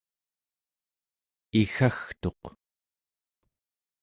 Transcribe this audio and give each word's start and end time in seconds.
iggagtuq 1.61 2.43